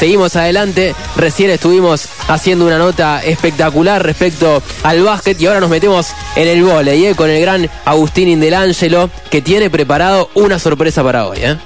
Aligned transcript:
seguimos 0.00 0.34
adelante. 0.34 0.94
Recién 1.14 1.50
estuvimos 1.50 2.08
haciendo 2.26 2.64
una 2.64 2.78
nota 2.78 3.22
espectacular 3.22 4.02
respecto 4.02 4.62
al 4.82 5.02
básquet 5.02 5.38
y 5.38 5.46
ahora 5.46 5.60
nos 5.60 5.68
metemos 5.68 6.08
en 6.36 6.48
el 6.48 6.64
vóley 6.64 7.04
¿eh? 7.04 7.14
con 7.14 7.28
el 7.28 7.38
gran 7.38 7.68
Agustín 7.84 8.28
Indelangelo 8.28 9.10
que 9.28 9.42
tiene 9.42 9.68
preparado 9.68 10.30
una 10.34 10.58
sorpresa 10.58 11.04
para 11.04 11.26
hoy. 11.26 11.40
¿eh? 11.42 11.56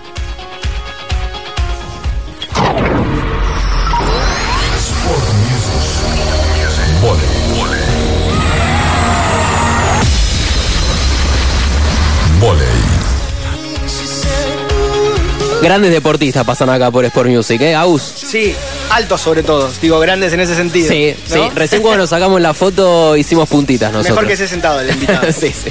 Grandes 15.64 15.92
deportistas 15.92 16.44
pasan 16.44 16.68
acá 16.68 16.90
por 16.90 17.06
Sport 17.06 17.30
Music, 17.30 17.58
¿eh? 17.62 17.74
Aus. 17.74 18.02
Sí, 18.02 18.54
altos 18.90 19.18
sobre 19.18 19.42
todo, 19.42 19.70
digo, 19.80 19.98
grandes 19.98 20.30
en 20.34 20.40
ese 20.40 20.54
sentido. 20.54 20.90
Sí, 20.90 21.16
sí. 21.26 21.40
Recién 21.54 21.80
cuando 21.80 22.02
nos 22.02 22.10
sacamos 22.10 22.38
la 22.42 22.52
foto 22.52 23.16
hicimos 23.16 23.48
puntitas 23.48 23.90
nosotros. 23.90 24.14
Mejor 24.14 24.28
que 24.28 24.36
se 24.36 24.46
sentado 24.46 24.82
el 24.82 24.90
invitado. 24.90 25.32
sí, 25.32 25.48
sí. 25.48 25.70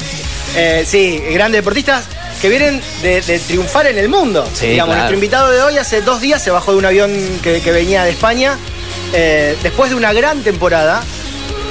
Eh, 0.56 0.84
sí, 0.88 1.22
grandes 1.34 1.60
deportistas 1.60 2.06
que 2.42 2.50
vienen 2.50 2.82
de, 3.04 3.22
triunfar 3.46 3.86
en 3.86 4.00
el 4.00 4.10
mundo. 4.10 4.44
Sí, 4.56 4.70
Digamos, 4.70 4.96
nuestro 4.96 5.14
invitado 5.14 5.52
de 5.52 5.62
hoy 5.62 5.78
hace 5.78 6.02
dos 6.02 6.22
días 6.22 6.42
se 6.42 6.50
bajó 6.50 6.72
de 6.72 6.80
un 6.80 6.86
avión 6.86 7.12
que, 7.44 7.62
venía 7.72 8.04
de 8.04 8.10
España. 8.10 8.58
Eh, 9.14 9.56
después 9.62 9.92
de 9.92 9.96
una 9.96 10.12
gran 10.12 10.42
temporada, 10.42 11.04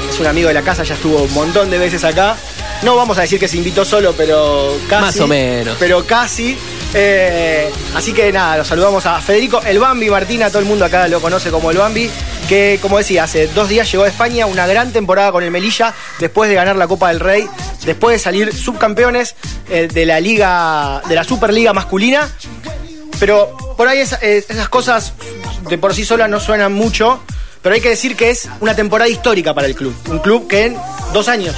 es 0.08 0.20
un 0.20 0.28
amigo 0.28 0.46
de 0.46 0.54
la 0.54 0.62
casa, 0.62 0.84
ya 0.84 0.94
estuvo 0.94 1.24
un 1.24 1.34
montón 1.34 1.72
de 1.72 1.78
veces 1.78 2.04
acá. 2.04 2.36
No 2.82 2.96
vamos 2.96 3.16
a 3.18 3.20
decir 3.22 3.38
que 3.38 3.46
se 3.46 3.56
invitó 3.56 3.84
solo, 3.84 4.12
pero 4.16 4.76
casi. 4.88 5.02
Más 5.04 5.20
o 5.20 5.28
menos. 5.28 5.76
Pero 5.78 6.04
casi. 6.04 6.58
Eh, 6.94 7.70
así 7.94 8.12
que 8.12 8.32
nada, 8.32 8.58
los 8.58 8.68
saludamos 8.68 9.06
a 9.06 9.18
Federico 9.20 9.62
El 9.64 9.78
Bambi 9.78 10.10
Martina, 10.10 10.48
todo 10.48 10.58
el 10.58 10.66
mundo 10.66 10.84
acá 10.84 11.08
lo 11.08 11.20
conoce 11.20 11.50
como 11.50 11.70
El 11.70 11.78
Bambi, 11.78 12.10
que 12.48 12.78
como 12.82 12.98
decía, 12.98 13.24
hace 13.24 13.46
dos 13.46 13.70
días 13.70 13.90
llegó 13.90 14.04
a 14.04 14.08
España, 14.08 14.44
una 14.44 14.66
gran 14.66 14.92
temporada 14.92 15.32
con 15.32 15.42
el 15.42 15.50
Melilla, 15.50 15.94
después 16.18 16.50
de 16.50 16.56
ganar 16.56 16.76
la 16.76 16.86
Copa 16.86 17.08
del 17.08 17.20
Rey, 17.20 17.48
después 17.86 18.16
de 18.16 18.18
salir 18.18 18.54
subcampeones 18.54 19.36
eh, 19.70 19.88
de 19.90 20.04
la 20.04 20.20
Liga, 20.20 21.00
de 21.08 21.14
la 21.14 21.24
Superliga 21.24 21.72
masculina. 21.72 22.28
Pero 23.18 23.56
por 23.76 23.88
ahí 23.88 24.00
eh, 24.20 24.44
esas 24.46 24.68
cosas 24.68 25.14
de 25.70 25.78
por 25.78 25.94
sí 25.94 26.04
solas 26.04 26.28
no 26.28 26.40
suenan 26.40 26.74
mucho, 26.74 27.22
pero 27.62 27.74
hay 27.74 27.80
que 27.80 27.90
decir 27.90 28.16
que 28.16 28.30
es 28.30 28.48
una 28.60 28.74
temporada 28.74 29.08
histórica 29.08 29.54
para 29.54 29.66
el 29.66 29.76
club. 29.76 29.94
Un 30.10 30.18
club 30.18 30.46
que 30.46 30.66
en 30.66 30.76
dos 31.14 31.28
años 31.28 31.56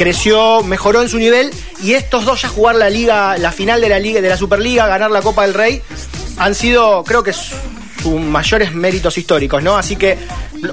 creció, 0.00 0.62
mejoró 0.62 1.02
en 1.02 1.10
su 1.10 1.18
nivel 1.18 1.50
y 1.82 1.92
estos 1.92 2.24
dos 2.24 2.40
ya 2.40 2.48
jugar 2.48 2.74
la 2.74 2.88
liga, 2.88 3.36
la 3.36 3.52
final 3.52 3.82
de 3.82 3.90
la 3.90 3.98
liga, 3.98 4.22
de 4.22 4.30
la 4.30 4.36
Superliga, 4.38 4.86
ganar 4.86 5.10
la 5.10 5.20
Copa 5.20 5.42
del 5.42 5.52
Rey, 5.52 5.82
han 6.38 6.54
sido, 6.54 7.04
creo 7.04 7.22
que 7.22 7.34
sus 7.34 8.18
mayores 8.18 8.72
méritos 8.72 9.18
históricos, 9.18 9.62
¿no? 9.62 9.76
Así 9.76 9.96
que, 9.96 10.16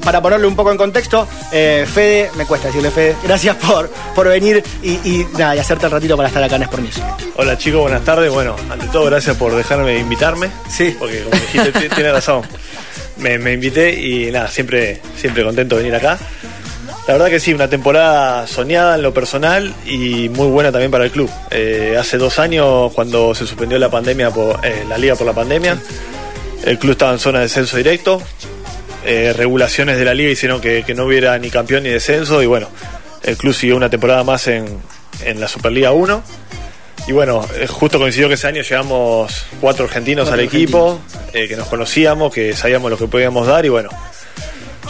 para 0.02 0.22
ponerle 0.22 0.48
un 0.48 0.56
poco 0.56 0.72
en 0.72 0.78
contexto, 0.78 1.28
eh, 1.52 1.86
Fede, 1.94 2.32
me 2.38 2.46
cuesta 2.46 2.68
decirle 2.68 2.90
Fede, 2.90 3.18
gracias 3.22 3.58
por, 3.58 3.90
por 4.16 4.30
venir 4.30 4.64
y, 4.82 5.26
nada, 5.38 5.58
y 5.58 5.60
hacerte 5.60 5.88
el 5.88 5.92
ratito 5.92 6.16
para 6.16 6.30
estar 6.30 6.42
acá 6.42 6.56
en 6.56 6.64
Sport 6.64 6.86
Hola 7.36 7.58
chicos, 7.58 7.82
buenas 7.82 8.06
tardes. 8.06 8.32
Bueno, 8.32 8.56
ante 8.72 8.88
todo, 8.88 9.08
gracias 9.08 9.36
por 9.36 9.54
dejarme 9.54 10.00
invitarme. 10.00 10.50
Sí. 10.70 10.96
Porque 10.98 11.24
como 11.24 11.36
dijiste, 11.36 11.90
tiene 11.96 12.14
razón. 12.14 12.44
Me, 13.18 13.38
me, 13.38 13.52
invité 13.52 13.94
y 13.94 14.32
nada, 14.32 14.48
siempre, 14.48 15.02
siempre 15.18 15.44
contento 15.44 15.76
de 15.76 15.84
venir 15.84 15.98
acá. 15.98 16.18
La 17.08 17.14
verdad 17.14 17.30
que 17.30 17.40
sí, 17.40 17.54
una 17.54 17.70
temporada 17.70 18.46
soñada 18.48 18.96
en 18.96 19.02
lo 19.02 19.14
personal 19.14 19.74
y 19.86 20.28
muy 20.28 20.48
buena 20.48 20.74
también 20.74 20.92
para 20.92 21.06
el 21.06 21.12
club. 21.12 21.30
Eh, 21.52 21.96
hace 21.98 22.18
dos 22.18 22.38
años, 22.38 22.92
cuando 22.94 23.34
se 23.34 23.48
suspendió 23.48 23.80
la 23.80 23.90
pandemia, 23.90 24.30
por, 24.30 24.60
eh, 24.66 24.84
la 24.90 24.98
liga 24.98 25.16
por 25.16 25.26
la 25.26 25.32
pandemia, 25.32 25.80
el 26.66 26.78
club 26.78 26.92
estaba 26.92 27.14
en 27.14 27.20
zona 27.20 27.40
de 27.40 27.46
descenso 27.46 27.78
directo. 27.78 28.22
Eh, 29.06 29.32
regulaciones 29.32 29.98
de 29.98 30.04
la 30.04 30.14
liga 30.14 30.32
hicieron 30.32 30.60
que, 30.60 30.84
no 30.94 31.06
hubiera 31.06 31.40
ni 31.40 31.50
campeón 31.50 31.84
ni 31.84 31.90
descenso 31.90 32.44
y 32.44 32.46
bueno, 32.46 32.68
el 33.24 33.38
club 33.38 33.54
siguió 33.54 33.78
una 33.78 33.90
temporada 33.90 34.26
más 34.26 34.48
en, 34.48 34.66
en 35.24 35.40
la 35.40 35.48
Superliga 35.48 35.94
1. 35.94 36.22
Y 37.08 37.14
bueno, 37.14 37.42
justo 37.70 38.00
coincidió 38.00 38.28
que 38.28 38.34
ese 38.34 38.48
año 38.48 38.64
llegamos 38.64 39.46
cuatro 39.62 39.86
argentinos 39.86 40.30
al 40.30 40.42
equipo, 40.42 41.00
que 41.32 41.56
nos 41.56 41.70
conocíamos, 41.70 42.34
que 42.34 42.54
sabíamos 42.54 42.92
lo 42.92 42.98
que 42.98 43.08
podíamos 43.08 43.48
dar 43.48 43.66
y 43.66 43.70
bueno, 43.70 43.90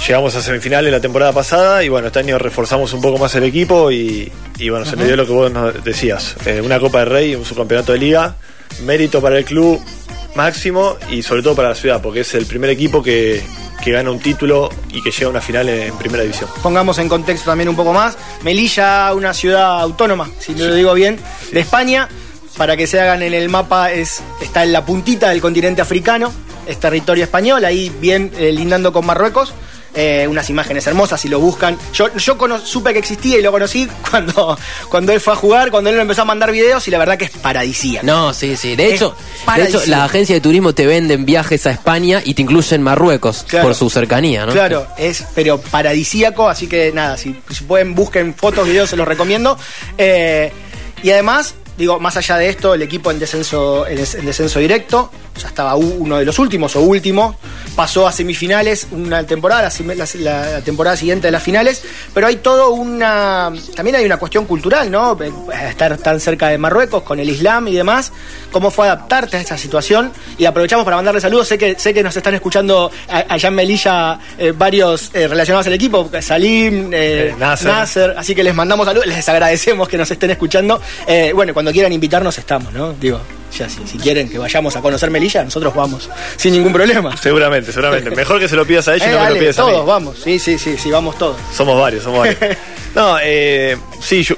llegamos 0.06 0.35
a 0.35 0.41
semifinales 0.41 0.91
la 0.91 1.00
temporada 1.00 1.34
pasada 1.34 1.84
y 1.84 1.90
bueno, 1.90 2.08
este 2.08 2.19
año 2.19 2.38
reforzamos 2.38 2.94
un 2.94 3.02
poco 3.02 3.18
más 3.18 3.34
el 3.35 3.44
equipo 3.44 3.91
y, 3.91 4.31
bueno, 4.69 4.85
se 4.85 4.96
me 4.96 5.06
dio 5.06 5.16
lo 5.16 5.25
que 5.25 5.31
vos 5.31 5.52
nos 5.52 5.84
decías, 5.84 6.35
eh, 6.46 6.62
una 6.63 6.80
Copa 6.80 7.00
de 7.00 7.06
Rey, 7.06 7.35
un 7.35 7.46
subcampeonato 7.46 7.94
de 7.94 8.00
liga, 8.00 8.36
mérito 8.84 9.22
para 9.22 9.38
el 9.38 9.46
club 9.46 9.81
máximo 10.36 10.97
y 11.09 11.24
sobre 11.24 11.41
todo 11.41 11.56
para 11.56 11.69
la 11.69 11.75
ciudad, 11.75 12.02
porque 12.02 12.22
es 12.22 12.34
el 12.36 12.46
primer 12.46 12.69
equipo 12.69 13.02
que, 13.02 13.44
gana 13.86 14.12
un 14.12 14.19
título 14.19 14.69
y 14.91 15.02
que 15.02 15.12
llega 15.12 15.28
a 15.28 15.30
una 15.30 15.40
final 15.40 15.69
en, 15.69 15.96
primera 15.96 16.22
división. 16.22 16.50
Pongamos 16.62 17.00
en 17.00 17.07
contexto 17.07 17.50
también 17.50 17.69
un 17.69 17.75
poco 17.78 17.94
más, 17.94 18.18
Melilla, 18.44 19.13
una 19.13 19.34
ciudad 19.34 19.80
autónoma, 19.80 20.30
si 20.40 20.53
no 20.53 20.66
lo 20.66 20.75
digo 20.75 20.94
bien, 20.94 21.18
de 21.53 21.62
España, 21.62 22.09
para 22.57 22.75
que 22.75 22.86
se 22.86 23.00
hagan 23.00 23.24
en 23.24 23.34
el 23.34 23.47
mapa, 23.47 23.94
es, 23.94 24.22
está 24.41 24.63
en 24.63 24.74
la 24.74 24.86
puntita 24.86 25.30
del 25.30 25.40
continente 25.40 25.81
africano, 25.81 26.34
es 26.68 26.78
territorio 26.81 27.24
español, 27.24 27.63
ahí 27.63 27.90
bien 28.02 28.30
eh, 28.38 28.52
lindando 28.52 28.91
con 28.91 29.06
Marruecos. 29.06 29.53
Eh, 30.00 30.28
unas 30.28 30.47
imágenes 30.52 30.85
hermosas, 30.85 31.19
si 31.19 31.28
lo 31.28 31.40
buscan. 31.40 31.75
Yo, 31.91 32.16
yo 32.16 32.38
supe 32.63 32.94
que 32.94 33.00
existía 33.00 33.40
y 33.40 33.41
lo 33.41 33.52
conocí 33.52 33.88
cuando, 34.12 34.56
cuando 34.90 35.12
él 35.12 35.19
fue 35.19 35.34
a 35.34 35.35
jugar, 35.35 35.72
cuando 35.72 35.90
él 35.90 36.00
empezó 36.00 36.22
a 36.22 36.25
mandar 36.25 36.52
videos 36.52 36.88
y 36.88 36.91
la 36.91 37.00
verdad 37.00 37.18
que 37.18 37.25
es 37.25 37.31
paradisíaco. 37.31 38.06
No, 38.06 38.31
sí, 38.31 38.56
sí. 38.56 38.75
De 38.75 38.94
hecho, 38.94 39.16
de 39.56 39.63
hecho 39.63 39.81
la 39.88 40.06
agencia 40.06 40.36
de 40.36 40.41
turismo 40.41 40.74
te 40.74 40.86
venden 40.86 41.25
viajes 41.25 41.66
a 41.66 41.72
España 41.72 42.22
y 42.24 42.36
te 42.36 42.44
incluyen 42.44 42.84
Marruecos 42.84 43.44
por 43.50 43.74
su 43.74 43.90
cercanía, 43.90 44.46
¿no? 44.46 44.52
Claro, 44.52 44.86
es 45.00 45.25
pero 45.34 45.59
paradisíaco, 45.59 46.47
así 46.47 46.68
que 46.68 46.91
nada, 46.91 47.18
si, 47.18 47.31
pueden 47.68 47.96
busquen 47.96 48.36
fotos, 48.36 48.68
videos, 48.68 48.91
se 48.91 48.97
los 48.97 49.07
recomiendo. 49.07 49.57
Eh, 49.97 50.52
y 51.02 51.09
además, 51.09 51.56
digo, 51.75 52.00
más 52.00 52.18
allá 52.18 52.38
de 52.38 52.50
esto, 52.50 52.75
el 52.75 52.84
equipo 52.84 53.09
en 53.09 53.18
descenso, 53.18 53.88
en 53.88 53.97
descenso 53.97 54.59
directo, 54.59 55.12
ya 55.38 55.48
estaba 55.48 55.75
uno 55.75 56.18
de 56.18 56.25
los 56.25 56.40
últimos 56.40 56.75
o 56.75 56.81
último, 56.81 57.36
pasó 57.75 58.08
a 58.08 58.12
semifinales 58.12 58.88
una 58.92 59.24
temporada, 59.24 59.70
la, 60.20 60.62
temporada 60.62 60.98
siguiente 60.98 61.28
de 61.28 61.31
las 61.31 61.44
finales, 61.44 61.84
pero 62.14 62.28
hay 62.28 62.38
todo 62.38 62.72
una, 62.72 63.52
también 63.75 63.96
hay 63.98 64.06
una 64.06 64.18
cuestión 64.18 64.46
cultural, 64.46 64.90
¿no? 64.90 65.18
Estar 65.70 65.98
tan 65.98 66.20
cerca 66.20 66.50
de 66.50 66.58
Marruecos 66.58 67.03
con 67.03 67.20
el 67.20 67.30
Islam 67.30 67.68
y 67.68 67.75
demás, 67.75 68.12
cómo 68.52 68.72
fue 68.72 68.88
adaptarte 68.88 69.38
a 69.38 69.42
esta 69.42 69.58
situación. 69.58 70.12
Y 70.38 70.46
aprovechamos 70.46 70.86
para 70.86 70.98
mandarle 70.98 71.22
saludos, 71.22 71.48
sé 71.48 71.58
que, 71.58 71.78
sé 71.78 71.94
que 71.94 72.04
nos 72.04 72.16
están 72.16 72.34
escuchando 72.34 72.92
allá 73.08 73.50
en 73.50 73.56
Melilla 73.56 74.19
eh, 74.38 74.54
varios 74.56 75.12
eh, 75.14 75.28
relacionados 75.28 75.68
al 75.68 75.74
equipo, 75.74 76.09
Salim, 76.22 76.90
eh, 76.92 77.36
Nasser. 77.38 78.16
así 78.18 78.34
que 78.34 78.44
les 78.44 78.56
mandamos 78.56 78.86
saludos, 78.86 79.08
les 79.08 79.30
agradecemos 79.30 79.88
que 79.88 79.98
nos 79.98 80.09
estén 80.09 80.31
escuchando, 80.31 80.81
bueno, 81.34 81.54
cuando 81.54 81.72
quieran 81.72 81.94
invitarnos 81.94 82.38
estamos, 82.38 82.74
¿no? 82.74 82.94
Digo, 82.94 83.19
ya 83.52 83.69
si, 83.69 83.88
si, 83.88 83.97
quieren 83.97 84.30
que 84.30 84.38
vayamos 84.38 84.75
a 84.75 84.81
conocer 84.81 85.09
Melilla, 85.09 85.44
nosotros 85.44 85.74
vamos, 85.74 86.09
sin 86.35 86.53
ningún 86.53 86.74
problema. 86.74 87.16
Seguramente, 87.18 87.72
seguramente. 87.72 88.12
Mejor 88.12 88.40
que 88.40 88.47
se 88.47 88.56
lo 88.56 88.66
pidas 88.66 88.88
a 88.88 88.96
ella 88.96 89.08
y 89.08 89.13
no 89.13 89.24
me 89.24 89.30
lo 89.30 89.40
pidas 89.40 89.56
todos, 89.56 89.69
a. 89.69 89.74
Todos 89.74 89.88
vamos, 89.88 90.19
sí, 90.24 90.40
sí, 90.40 90.58
sí, 90.58 90.78
sí, 90.78 90.91
vamos 90.91 91.18
todos. 91.18 91.38
Somos 91.53 91.80
varios, 91.80 92.03
somos 92.03 92.19
varios. 92.19 92.38
no, 92.96 93.18
eh, 93.22 93.78
sí, 94.02 94.24
yo, 94.24 94.36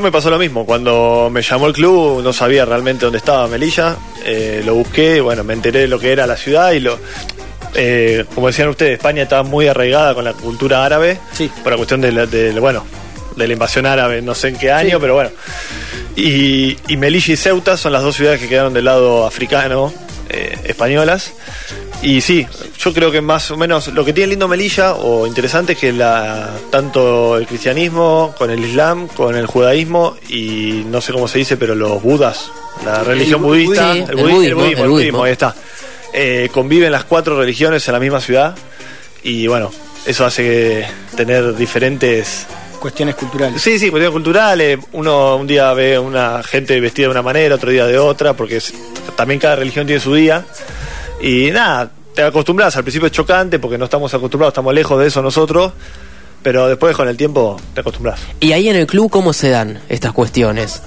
me 0.00 0.12
pasó 0.12 0.30
lo 0.30 0.38
mismo. 0.38 0.64
Cuando 0.64 1.28
me 1.30 1.42
llamó 1.42 1.66
el 1.66 1.72
club, 1.72 2.22
no 2.22 2.32
sabía 2.32 2.64
realmente 2.64 3.04
dónde 3.04 3.18
estaba 3.18 3.46
Melilla. 3.48 3.96
Eh, 4.24 4.62
lo 4.64 4.74
busqué, 4.74 5.20
bueno, 5.20 5.44
me 5.44 5.54
enteré 5.54 5.80
de 5.80 5.88
lo 5.88 5.98
que 5.98 6.12
era 6.12 6.26
la 6.26 6.36
ciudad 6.36 6.72
y 6.72 6.80
lo. 6.80 6.98
Eh, 7.74 8.24
como 8.34 8.48
decían 8.48 8.68
ustedes, 8.68 8.98
España 8.98 9.22
estaba 9.22 9.42
muy 9.42 9.66
arraigada 9.66 10.14
con 10.14 10.24
la 10.24 10.34
cultura 10.34 10.84
árabe. 10.84 11.18
Sí. 11.32 11.50
Por 11.62 11.72
la 11.72 11.76
cuestión 11.76 12.00
de, 12.00 12.52
bueno, 12.60 12.84
de 13.36 13.46
la 13.46 13.52
invasión 13.52 13.86
árabe, 13.86 14.20
no 14.22 14.34
sé 14.34 14.48
en 14.48 14.58
qué 14.58 14.70
año, 14.70 15.00
pero 15.00 15.14
bueno. 15.14 15.30
Y, 16.16 16.76
Melilla 16.96 17.34
y 17.34 17.36
Ceuta 17.36 17.76
son 17.76 17.92
las 17.92 18.02
dos 18.02 18.16
ciudades 18.16 18.40
que 18.40 18.48
quedaron 18.48 18.74
del 18.74 18.84
lado 18.84 19.26
africano, 19.26 19.92
eh, 20.28 20.58
españolas. 20.64 21.32
Y 22.02 22.20
sí, 22.20 22.46
yo 22.78 22.92
creo 22.92 23.12
que 23.12 23.20
más 23.20 23.50
o 23.52 23.56
menos 23.56 23.88
lo 23.88 24.04
que 24.04 24.12
tiene 24.12 24.30
lindo 24.30 24.48
Melilla 24.48 24.94
o 24.94 25.26
interesante 25.26 25.74
es 25.74 25.78
que 25.78 25.92
la, 25.92 26.50
tanto 26.70 27.36
el 27.36 27.46
cristianismo 27.46 28.34
con 28.36 28.50
el 28.50 28.64
islam, 28.64 29.06
con 29.06 29.36
el 29.36 29.46
judaísmo 29.46 30.16
y 30.28 30.84
no 30.86 31.00
sé 31.00 31.12
cómo 31.12 31.28
se 31.28 31.38
dice, 31.38 31.56
pero 31.56 31.76
los 31.76 32.02
budas, 32.02 32.50
la 32.84 33.04
religión 33.04 33.40
budista, 33.40 33.92
el, 33.92 34.16
budismo, 34.16 34.64
el, 34.64 34.88
budismo, 34.88 35.22
ahí 35.22 35.32
está. 35.32 35.54
Eh, 36.12 36.48
conviven 36.52 36.90
las 36.90 37.04
cuatro 37.04 37.38
religiones 37.38 37.86
en 37.86 37.94
la 37.94 38.00
misma 38.00 38.20
ciudad 38.20 38.56
y 39.22 39.46
bueno, 39.46 39.70
eso 40.04 40.26
hace 40.26 40.84
tener 41.16 41.54
diferentes 41.54 42.46
cuestiones 42.82 43.14
culturales. 43.14 43.62
Sí, 43.62 43.78
sí, 43.78 43.90
cuestiones 43.90 44.12
culturales. 44.12 44.76
Uno 44.92 45.36
un 45.36 45.46
día 45.46 45.72
ve 45.72 45.96
una 45.96 46.42
gente 46.42 46.80
vestida 46.80 47.06
de 47.06 47.12
una 47.12 47.22
manera, 47.22 47.54
otro 47.54 47.70
día 47.70 47.86
de 47.86 47.96
otra, 47.96 48.34
porque 48.34 48.60
también 49.14 49.38
cada 49.38 49.54
religión 49.54 49.86
tiene 49.86 50.00
su 50.00 50.12
día. 50.12 50.44
Y 51.20 51.52
nada, 51.52 51.92
te 52.12 52.22
acostumbras. 52.22 52.76
Al 52.76 52.82
principio 52.82 53.06
es 53.06 53.12
chocante 53.12 53.60
porque 53.60 53.78
no 53.78 53.84
estamos 53.84 54.12
acostumbrados, 54.12 54.52
estamos 54.52 54.74
lejos 54.74 54.98
de 55.00 55.06
eso 55.06 55.22
nosotros. 55.22 55.72
Pero 56.42 56.66
después 56.66 56.96
con 56.96 57.06
el 57.06 57.16
tiempo 57.16 57.56
te 57.72 57.82
acostumbras. 57.82 58.20
¿Y 58.40 58.50
ahí 58.50 58.68
en 58.68 58.74
el 58.74 58.88
club 58.88 59.08
cómo 59.08 59.32
se 59.32 59.50
dan 59.50 59.80
estas 59.88 60.12
cuestiones? 60.12 60.82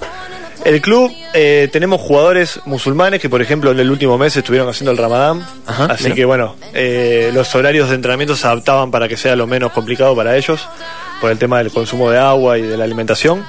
El 0.65 0.81
club, 0.81 1.09
eh, 1.33 1.69
tenemos 1.71 2.01
jugadores 2.01 2.59
musulmanes 2.65 3.21
que, 3.21 3.29
por 3.29 3.41
ejemplo, 3.41 3.71
en 3.71 3.79
el 3.79 3.89
último 3.89 4.17
mes 4.17 4.35
estuvieron 4.35 4.67
haciendo 4.67 4.91
el 4.91 4.97
ramadán. 4.97 5.47
Ajá, 5.65 5.85
así 5.85 6.05
mira. 6.05 6.15
que, 6.15 6.25
bueno, 6.25 6.55
eh, 6.73 7.29
los 7.33 7.53
horarios 7.55 7.87
de 7.87 7.95
entrenamiento 7.95 8.35
se 8.35 8.47
adaptaban 8.47 8.91
para 8.91 9.07
que 9.07 9.15
sea 9.15 9.35
lo 9.35 9.47
menos 9.47 9.71
complicado 9.71 10.13
para 10.15 10.35
ellos, 10.35 10.67
por 11.21 11.31
el 11.31 11.37
tema 11.37 11.59
del 11.59 11.71
consumo 11.71 12.09
de 12.11 12.17
agua 12.19 12.57
y 12.57 12.61
de 12.63 12.77
la 12.77 12.83
alimentación. 12.83 13.45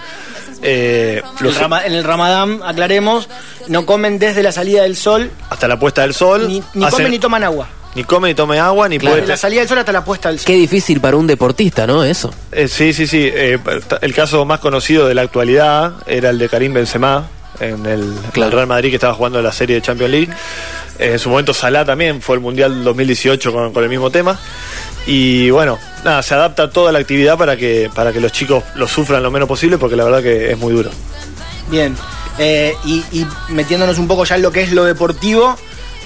Eh, 0.63 1.23
El 1.41 1.45
los- 1.47 1.59
Rama- 1.59 1.85
en 1.85 1.93
el 1.93 2.05
Ramadán, 2.05 2.61
aclaremos, 2.65 3.29
no 3.69 3.85
comen 3.87 4.19
desde 4.19 4.43
la 4.43 4.53
salida 4.53 4.83
del 4.83 4.97
sol, 4.97 5.31
hasta 5.51 5.69
la 5.69 5.79
puesta 5.79 6.03
del 6.03 6.15
sol. 6.15 6.49
ni, 6.49 6.63
ni 6.75 6.85
hacen- 6.85 6.91
comen 6.91 7.11
ni 7.11 7.19
toman 7.19 7.45
agua. 7.45 7.69
ni 7.95 8.05
comen 8.05 8.31
ni 8.31 8.35
tomen 8.35 8.59
agua, 8.61 8.89
ni 8.89 8.99
Claro. 8.99 9.13
puede 9.13 9.21
Desde 9.23 9.33
la 9.35 9.37
salida 9.37 9.61
del 9.61 9.69
sol 9.69 9.79
hasta 9.79 9.93
la 9.93 10.05
puesta 10.05 10.29
del 10.31 10.39
sol. 10.39 10.47
Qué 10.47 10.55
difícil 10.55 11.01
para 11.01 11.17
un 11.17 11.27
deportista, 11.27 11.87
¿no? 11.87 12.03
Eso. 12.05 12.33
Eh, 12.53 12.69
sí, 12.69 12.93
sí, 12.95 13.07
sí. 13.07 13.31
eh, 13.33 13.59
el 14.01 14.15
caso 14.15 14.45
más 14.47 14.61
conocido 14.61 15.07
de 15.07 15.15
la 15.15 15.23
actualidad 15.23 15.93
era 16.07 16.31
el 16.31 16.39
de 16.39 16.49
Karim 16.49 16.73
Benzema 16.73 17.27
en 17.61 17.85
el, 17.87 18.15
Claro. 18.33 18.51
el 18.51 18.57
Real 18.57 18.67
Madrid 18.67 18.91
que 18.91 18.97
estaba 18.97 19.15
jugando 19.15 19.41
la 19.43 19.53
serie 19.53 19.77
de 19.77 19.83
Champions 19.83 20.11
League. 20.11 20.29
Eh, 20.99 21.13
en 21.13 21.19
su 21.19 21.29
momento 21.29 21.53
Salah 21.53 21.85
también 21.85 22.23
fue 22.23 22.37
el 22.37 22.41
Mundial 22.41 22.83
2018 22.83 23.53
con, 23.53 23.73
con 23.75 23.83
el 23.85 23.91
mismo 23.91 24.11
tema. 24.11 24.39
Y 25.07 25.51
bueno, 25.51 25.79
nada, 26.05 26.23
se 26.23 26.35
adapta 26.35 26.69
toda 26.69 26.91
la 26.91 26.99
actividad 26.99 27.39
para 27.39 27.57
que, 27.57 27.89
para 27.95 28.13
que 28.13 28.21
los 28.21 28.33
chicos 28.33 28.65
lo 28.75 28.89
sufran 28.89 29.23
lo 29.23 29.31
menos 29.31 29.49
posible 29.49 29.79
porque 29.79 29.95
la 29.95 30.05
verdad 30.05 30.23
que 30.23 30.51
es 30.51 30.59
muy 30.59 30.73
duro. 30.73 30.91
Bien. 31.71 31.97
Eh, 32.39 32.77
y, 32.85 33.27
metiéndonos 33.49 33.99
un 33.99 34.07
poco 34.07 34.25
ya 34.25 34.37
en 34.37 34.43
lo 34.43 34.53
que 34.53 34.63
es 34.63 34.73
lo 34.73 34.85
deportivo, 34.85 35.57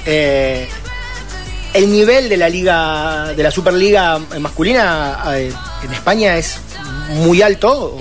eh, 0.07 0.69
el 1.75 1.91
nivel 1.91 2.29
de 2.29 2.37
la 2.37 2.49
liga, 2.49 3.33
de 3.35 3.43
la 3.43 3.51
Superliga 3.51 4.19
masculina 4.39 5.19
eh, 5.35 5.53
en 5.83 5.93
España 5.93 6.37
es 6.37 6.59
muy 7.15 7.43
alto, 7.43 7.97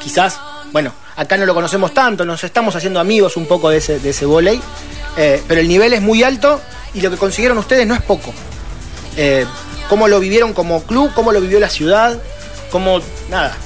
quizás, 0.00 0.38
bueno, 0.72 0.92
acá 1.16 1.36
no 1.36 1.44
lo 1.44 1.54
conocemos 1.54 1.92
tanto, 1.92 2.24
nos 2.24 2.42
estamos 2.44 2.74
haciendo 2.76 2.98
amigos 2.98 3.36
un 3.36 3.46
poco 3.46 3.68
de 3.68 3.78
ese, 3.78 3.98
de 3.98 4.10
ese 4.10 4.24
volei, 4.24 4.60
pero 5.14 5.60
el 5.60 5.68
nivel 5.68 5.92
es 5.92 6.00
muy 6.00 6.22
alto 6.22 6.60
y 6.94 7.02
lo 7.02 7.10
que 7.10 7.16
consiguieron 7.16 7.58
ustedes 7.58 7.86
no 7.86 7.94
es 7.94 8.02
poco. 8.02 8.32
¿Cómo 9.88 10.08
lo 10.08 10.18
vivieron 10.20 10.52
como 10.52 10.82
club? 10.82 11.10
¿Cómo 11.14 11.32
lo 11.32 11.40
vivió 11.40 11.60
la 11.60 11.70
ciudad? 11.70 12.18
¿Cómo, 12.70 13.00
nada, 13.30 13.56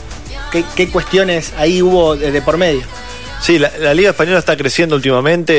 qué, 0.76 0.88
cuestiones 0.90 1.52
ahí 1.56 1.81
hubo 1.82 2.17
de- 2.17 2.43
por 2.43 2.56
medio? 2.58 2.82
Sí, 3.40 3.58
la, 3.58 3.94
Liga 3.94 4.11
Española 4.11 4.38
está 4.38 4.56
creciendo 4.56 4.96
últimamente. 4.96 5.55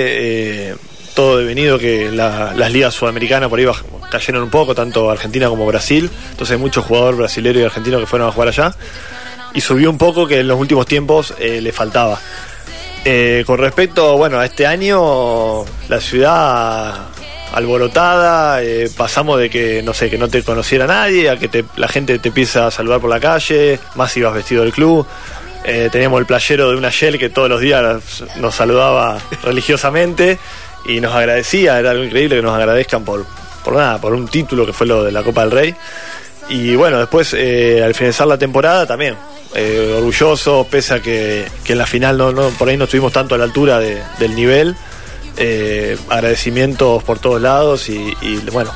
eh, 0.69 0.75
todo 1.15 1.39
devenido 1.39 1.77
que 1.77 2.09
la- 2.09 2.53
las 2.55 2.71
ligas 2.71 2.93
sudamericanas 2.93 3.49
por 3.49 3.59
ahí 3.59 3.65
cayeron 4.09 4.43
un 4.43 4.49
poco, 4.49 4.73
tanto 4.73 5.09
Argentina 5.11 5.49
como 5.49 5.65
Brasil. 5.65 6.09
Entonces 6.31 6.53
hay 6.55 6.57
muchos 6.61 6.85
jugadores 6.85 7.17
brasileños 7.17 7.61
y 7.61 7.65
argentinos 7.65 7.99
que 7.99 8.07
fueron 8.07 8.29
a 8.29 8.31
jugar 8.31 8.47
allá. 8.47 8.73
Y 9.53 9.59
subió 9.59 9.89
un 9.89 9.97
poco 9.97 10.25
que 10.25 10.39
en 10.39 10.47
los 10.47 10.57
últimos 10.57 10.85
tiempos 10.85 11.33
eh, 11.37 11.59
le 11.59 11.73
faltaba. 11.73 12.17
Eh, 13.03 13.43
con 13.45 13.57
respecto, 13.57 14.15
bueno, 14.15 14.39
a 14.39 14.45
este 14.45 14.65
año, 14.65 15.65
la 15.89 15.99
ciudad 15.99 17.07
alborotada, 17.53 18.61
eh, 18.63 18.89
pasamos 18.95 19.39
de 19.39 19.49
que, 19.49 19.81
no 19.83 19.93
sé, 19.93 20.09
que 20.09 20.17
no 20.17 20.27
te 20.27 20.43
conociera 20.43 20.87
nadie, 20.87 21.29
a 21.29 21.37
que 21.37 21.47
te- 21.47 21.65
la 21.75 21.87
gente 21.87 22.17
te 22.19 22.29
empieza 22.29 22.67
a 22.67 22.71
saludar 22.71 22.99
por 23.01 23.09
la 23.09 23.19
calle, 23.19 23.79
más 23.95 24.15
ibas 24.17 24.33
vestido 24.33 24.63
del 24.63 24.71
club. 24.73 25.05
Eh, 25.63 25.89
teníamos 25.91 26.19
el 26.19 26.25
playero 26.25 26.71
de 26.71 26.75
una 26.77 26.89
Shell 26.89 27.19
que 27.19 27.29
todos 27.29 27.47
los 27.49 27.61
días 27.61 28.01
nos 28.37 28.55
saludaba 28.55 29.17
religiosamente 29.43 30.39
y 30.85 30.99
nos 31.01 31.13
agradecía, 31.13 31.77
era 31.79 31.91
algo 31.91 32.03
increíble 32.03 32.37
que 32.37 32.41
nos 32.41 32.55
agradezcan 32.55 33.03
por, 33.05 33.25
por 33.63 33.75
nada, 33.75 33.99
por 34.01 34.13
un 34.13 34.27
título 34.27 34.65
que 34.65 34.73
fue 34.73 34.87
lo 34.87 35.03
de 35.03 35.11
la 35.11 35.21
Copa 35.23 35.41
del 35.41 35.51
Rey. 35.51 35.75
Y 36.49 36.75
bueno, 36.75 36.97
después 36.99 37.33
eh, 37.37 37.81
al 37.83 37.93
finalizar 37.93 38.25
la 38.27 38.37
temporada 38.37 38.85
también, 38.87 39.15
eh, 39.53 39.93
orgullosos, 39.95 40.65
pese 40.67 40.95
a 40.95 40.99
que, 41.01 41.45
que 41.63 41.73
en 41.73 41.77
la 41.77 41.85
final 41.85 42.17
no, 42.17 42.31
no, 42.31 42.49
por 42.49 42.67
ahí 42.67 42.75
no 42.77 42.85
estuvimos 42.85 43.13
tanto 43.13 43.35
a 43.35 43.37
la 43.37 43.43
altura 43.43 43.79
de- 43.79 44.01
del 44.19 44.35
nivel. 44.35 44.75
Eh, 45.37 45.97
agradecimientos 46.09 47.03
por 47.03 47.19
todos 47.19 47.41
lados 47.41 47.89
y, 47.89 48.13
bueno, 48.51 48.71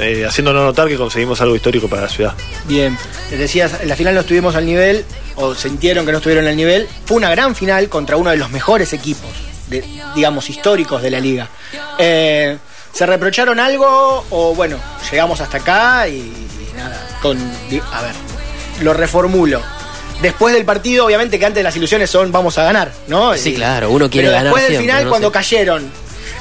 eh, 0.00 0.24
haciéndonos 0.26 0.62
notar 0.62 0.88
que 0.88 0.96
conseguimos 0.96 1.40
algo 1.40 1.56
histórico 1.56 1.88
para 1.88 2.02
la 2.02 2.08
ciudad. 2.08 2.34
Bien, 2.66 2.96
les 3.30 3.38
decías, 3.38 3.80
en 3.80 3.88
la 3.88 3.96
final 3.96 4.14
no 4.14 4.20
estuvimos 4.20 4.54
al 4.54 4.66
nivel, 4.66 5.04
o 5.36 5.54
sintieron 5.54 6.06
que 6.06 6.12
no 6.12 6.18
estuvieron 6.18 6.46
al 6.46 6.56
nivel. 6.56 6.88
Fue 7.04 7.16
una 7.16 7.30
gran 7.30 7.54
final 7.54 7.88
contra 7.88 8.16
uno 8.16 8.30
de 8.30 8.36
los 8.36 8.50
mejores 8.50 8.92
equipos, 8.92 9.30
digamos, 10.14 10.48
históricos 10.48 11.02
de 11.02 11.10
la 11.10 11.20
liga. 11.20 11.48
Eh, 11.98 12.56
¿Se 12.92 13.06
reprocharon 13.06 13.58
algo 13.58 14.24
o 14.30 14.54
bueno, 14.54 14.78
llegamos 15.10 15.40
hasta 15.40 15.58
acá 15.58 16.06
y, 16.08 16.32
nada? 16.76 17.08
A 17.92 18.02
ver, 18.02 18.14
lo 18.82 18.94
reformulo. 18.94 19.60
Después 20.22 20.54
del 20.54 20.64
partido, 20.64 21.04
obviamente 21.06 21.38
que 21.38 21.44
antes 21.46 21.62
las 21.62 21.76
ilusiones 21.76 22.08
son 22.10 22.32
vamos 22.32 22.56
a 22.58 22.64
ganar, 22.64 22.92
¿no? 23.08 23.34
Sí, 23.36 23.50
Y- 23.50 23.54
claro, 23.54 23.90
uno 23.90 24.08
quiere 24.08 24.28
pero 24.28 24.32
ganar 24.38 24.44
Después 24.44 24.62
del 24.62 24.70
siempre, 24.72 24.92
final, 24.92 25.04
no 25.04 25.10
cuando 25.10 25.28
sé. 25.28 25.32
cayeron, 25.32 25.90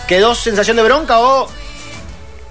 ¿quedó 0.07 0.35
sensación 0.35 0.77
de 0.77 0.83
bronca 0.83 1.19
o 1.19 1.49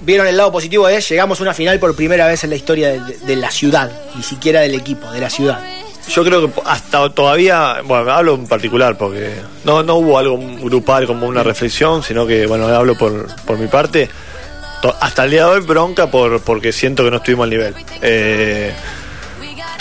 vieron 0.00 0.26
el 0.26 0.36
lado 0.36 0.50
positivo 0.52 0.86
de 0.88 1.00
llegamos 1.00 1.38
a 1.38 1.42
una 1.42 1.54
final 1.54 1.78
por 1.78 1.94
primera 1.94 2.26
vez 2.26 2.42
en 2.44 2.50
la 2.50 2.56
historia 2.56 2.88
de, 2.88 3.00
de- 3.00 3.18
de 3.18 3.36
la 3.36 3.50
ciudad, 3.50 3.90
ni 4.16 4.22
siquiera 4.22 4.60
del 4.60 4.74
equipo, 4.74 5.10
de 5.12 5.20
la 5.20 5.30
ciudad. 5.30 5.60
Yo 6.08 6.24
creo 6.24 6.52
que 6.52 6.60
hasta 6.66 7.08
todavía, 7.10 7.76
bueno, 7.84 8.10
hablo 8.10 8.34
en 8.34 8.48
particular 8.48 8.98
porque 8.98 9.30
no, 9.64 9.84
no 9.84 9.94
hubo 9.94 10.18
algo 10.18 10.36
grupal 10.60 11.06
como 11.06 11.28
una 11.28 11.44
reflexión, 11.44 12.02
sino 12.02 12.26
que, 12.26 12.46
bueno, 12.46 12.66
hablo 12.66 12.98
por, 12.98 13.28
por 13.44 13.56
mi 13.56 13.68
parte. 13.68 14.10
To- 14.82 14.96
Hasta 15.00 15.22
el 15.24 15.30
día 15.30 15.44
de 15.44 15.50
hoy 15.52 15.60
bronca 15.60 16.08
por, 16.10 16.40
porque 16.42 16.72
siento 16.72 17.04
que 17.04 17.10
no 17.12 17.18
estuvimos 17.18 17.44
al 17.44 17.50
nivel. 17.50 17.74
Eh, 18.02 18.72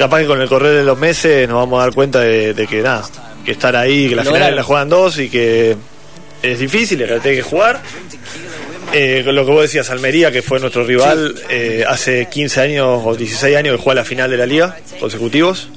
capaz 0.01 0.21
que 0.21 0.25
con 0.25 0.41
el 0.41 0.49
correr 0.49 0.77
de 0.77 0.83
los 0.83 0.97
meses 0.97 1.47
nos 1.47 1.57
vamos 1.57 1.79
a 1.79 1.83
dar 1.83 1.93
cuenta 1.93 2.21
de, 2.21 2.55
de 2.55 2.65
que 2.65 2.81
nada, 2.81 3.03
que 3.45 3.51
estar 3.51 3.75
ahí, 3.75 4.09
que 4.09 4.15
la 4.15 4.23
final 4.23 4.55
la 4.55 4.63
juegan 4.63 4.89
dos 4.89 5.19
y 5.19 5.29
que 5.29 5.77
es 6.41 6.59
difícil 6.59 6.97
que 6.97 7.05
la 7.05 7.19
tiene 7.19 7.37
que 7.37 7.43
jugar. 7.43 7.79
Eh, 8.93 9.21
lo 9.23 9.45
que 9.45 9.51
vos 9.51 9.61
decías, 9.61 9.91
Almería, 9.91 10.31
que 10.31 10.41
fue 10.41 10.59
nuestro 10.59 10.83
rival 10.83 11.35
eh, 11.49 11.85
hace 11.87 12.27
15 12.29 12.61
años 12.61 13.01
o 13.05 13.15
16 13.15 13.55
años 13.55 13.77
que 13.77 13.83
juega 13.83 14.01
la 14.01 14.05
final 14.05 14.31
de 14.31 14.37
la 14.37 14.47
liga 14.47 14.75
consecutivos. 14.99 15.69